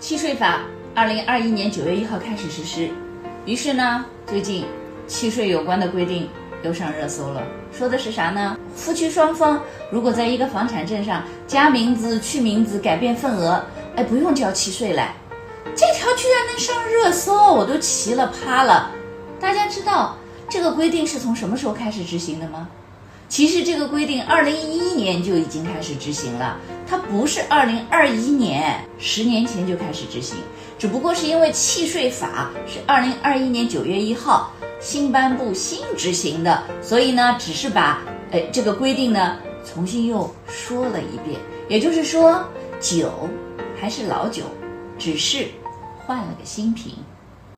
[0.00, 0.62] 契税法
[0.94, 2.88] 二零二一年九月一号开始实施，
[3.44, 4.64] 于是呢，最近
[5.06, 6.26] 契税有关的规定
[6.64, 7.42] 又上热搜了。
[7.70, 8.56] 说的是啥呢？
[8.74, 9.60] 夫妻双方
[9.92, 13.62] 如果在一个房产证上加名字、去名字、改变份额，
[13.94, 15.14] 哎，不用交契税了。
[15.76, 18.90] 这条居然能上热搜，我都奇了趴了。
[19.38, 20.16] 大家知道
[20.48, 22.66] 这个规定是从什么时候开始执行的吗？
[23.30, 30.36] 其实这个规定二零一一年就已经开始执行了，它不是二零二一年，十年前就开始执行，
[30.76, 38.02] 只不过是因为契税法是二零二一年九月一号新颁布、新执行的，所以呢，只是把
[38.32, 42.44] 哎这个规定呢重新又说了一遍，也就是说
[42.80, 43.28] 酒
[43.80, 44.42] 还是老酒，
[44.98, 45.46] 只是
[46.04, 46.94] 换了个新瓶。